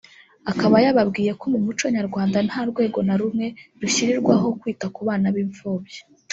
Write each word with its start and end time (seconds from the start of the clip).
akaba 0.51 0.75
yababwiye 0.85 1.31
ko 1.39 1.45
mu 1.53 1.59
Muco 1.65 1.85
Nyarwanda 1.95 2.37
“Nta 2.47 2.61
rwego 2.69 2.99
na 3.07 3.15
rumwe 3.19 3.47
rushyirirwaho 3.81 4.47
kwita 4.59 4.85
ku 4.95 5.01
bana 5.07 5.27
b’impfubyi 5.35 5.99